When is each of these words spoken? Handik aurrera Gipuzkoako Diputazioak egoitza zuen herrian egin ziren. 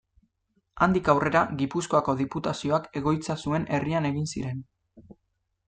Handik 0.85 1.09
aurrera 1.13 1.43
Gipuzkoako 1.59 2.17
Diputazioak 2.23 2.89
egoitza 3.03 3.39
zuen 3.45 3.69
herrian 3.79 4.09
egin 4.13 4.29
ziren. 4.37 4.65